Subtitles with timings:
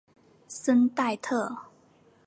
[0.47, 1.55] 桑代特。